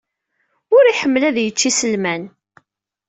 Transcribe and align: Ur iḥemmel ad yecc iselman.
Ur 0.75 0.83
iḥemmel 0.85 1.23
ad 1.29 1.37
yecc 1.41 1.61
iselman. 1.69 2.23